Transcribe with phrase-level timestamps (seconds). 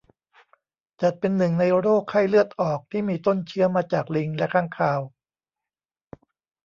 [1.01, 5.01] จัดเป็นหนึ่งในโรคไข้เลือดออกที่มีต้นเชื้อมาจากลิงและค้างคาว